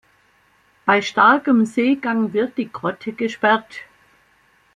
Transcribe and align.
Bei 0.83 0.99
starkem 1.03 1.63
Seegang 1.63 2.33
wird 2.33 2.57
die 2.57 2.71
Grotte 2.71 3.13
gesperrt. 3.13 3.81